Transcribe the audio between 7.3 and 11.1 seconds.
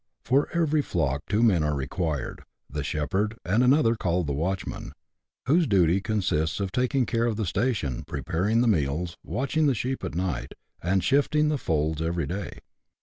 the station, preparing the meals, watching the sheep at night, and